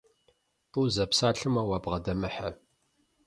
ТӀу 0.71 0.81
зэпсалъэмэ, 0.95 1.61
уабгъэдэмыхьэ. 1.69 2.49